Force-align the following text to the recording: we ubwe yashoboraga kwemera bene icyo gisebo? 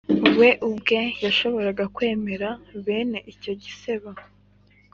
we 0.39 0.49
ubwe 0.69 1.01
yashoboraga 1.23 1.83
kwemera 1.95 2.49
bene 2.85 3.19
icyo 3.33 3.51
gisebo? 3.61 4.09